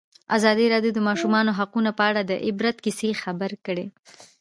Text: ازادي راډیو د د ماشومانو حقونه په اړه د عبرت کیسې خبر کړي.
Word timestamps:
ازادي 0.37 0.65
راډیو 0.73 0.91
د 0.93 0.95
د 0.95 1.05
ماشومانو 1.09 1.51
حقونه 1.59 1.91
په 1.97 2.03
اړه 2.09 2.21
د 2.25 2.31
عبرت 2.47 2.77
کیسې 2.85 3.09
خبر 3.23 3.51
کړي. 3.65 3.85